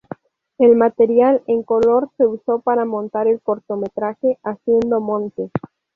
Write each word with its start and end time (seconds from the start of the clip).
El 0.57 0.75
material 0.77 1.43
en 1.45 1.61
color 1.61 2.09
se 2.17 2.25
usó 2.25 2.59
para 2.61 2.85
montar 2.85 3.27
el 3.27 3.39
cortometraje 3.39 4.39
"Haciendo 4.41 4.99
monte". 4.99 5.51